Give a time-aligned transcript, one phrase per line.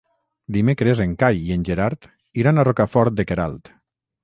[0.53, 2.09] Dimecres en Cai i en Gerard
[2.45, 3.75] iran a Rocafort de Queralt.